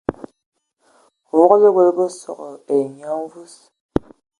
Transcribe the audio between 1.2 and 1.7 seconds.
Vogolo